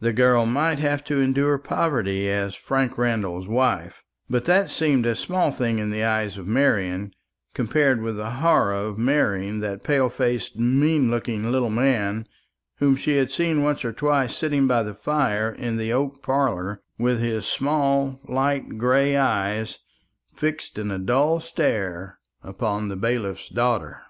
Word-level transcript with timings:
The 0.00 0.12
girl 0.12 0.44
might 0.44 0.80
have 0.80 1.04
to 1.04 1.20
endure 1.20 1.56
poverty 1.56 2.28
as 2.28 2.56
Frank 2.56 2.98
Randall's 2.98 3.46
wife; 3.46 4.02
but 4.28 4.44
that 4.46 4.70
seemed 4.70 5.06
a 5.06 5.14
small 5.14 5.52
thing 5.52 5.78
in 5.78 5.90
the 5.90 6.02
eyes 6.02 6.36
of 6.36 6.48
Marian, 6.48 7.14
compared 7.54 8.02
with 8.02 8.16
the 8.16 8.28
horror 8.42 8.72
of 8.74 8.98
marrying 8.98 9.60
that 9.60 9.84
pale 9.84 10.08
faced 10.10 10.56
mean 10.56 11.12
looking 11.12 11.52
little 11.52 11.70
man, 11.70 12.26
whom 12.78 12.96
she 12.96 13.18
had 13.18 13.30
seen 13.30 13.62
once 13.62 13.84
or 13.84 13.92
twice 13.92 14.34
sitting 14.36 14.66
by 14.66 14.82
the 14.82 14.94
fire 14.94 15.52
in 15.52 15.76
the 15.76 15.92
oak 15.92 16.24
parlour, 16.24 16.82
with 16.98 17.20
his 17.20 17.46
small 17.46 18.18
light 18.24 18.78
grey 18.78 19.16
eyes 19.16 19.78
fixed 20.34 20.76
in 20.76 20.90
a 20.90 20.98
dull 20.98 21.38
stare 21.38 22.18
upon 22.42 22.88
the 22.88 22.96
bailiff's 22.96 23.48
daughter. 23.48 24.00